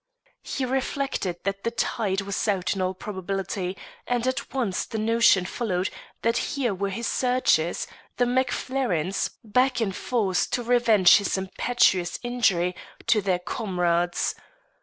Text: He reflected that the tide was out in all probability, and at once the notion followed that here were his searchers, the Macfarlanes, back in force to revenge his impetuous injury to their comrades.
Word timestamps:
He 0.41 0.65
reflected 0.65 1.37
that 1.43 1.63
the 1.63 1.69
tide 1.69 2.21
was 2.21 2.47
out 2.47 2.73
in 2.75 2.81
all 2.81 2.95
probability, 2.95 3.77
and 4.07 4.25
at 4.25 4.51
once 4.51 4.83
the 4.85 4.97
notion 4.97 5.45
followed 5.45 5.91
that 6.23 6.37
here 6.57 6.73
were 6.73 6.89
his 6.89 7.05
searchers, 7.05 7.85
the 8.17 8.25
Macfarlanes, 8.25 9.29
back 9.43 9.79
in 9.79 9.91
force 9.91 10.47
to 10.47 10.63
revenge 10.63 11.17
his 11.17 11.37
impetuous 11.37 12.17
injury 12.23 12.75
to 13.05 13.21
their 13.21 13.37
comrades. 13.37 14.33